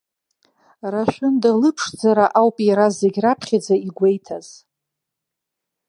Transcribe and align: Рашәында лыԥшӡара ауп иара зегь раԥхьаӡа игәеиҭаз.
Рашәында 0.91 1.49
лыԥшӡара 1.59 2.25
ауп 2.39 2.57
иара 2.67 2.87
зегь 2.97 3.19
раԥхьаӡа 3.23 3.75
игәеиҭаз. 3.87 4.47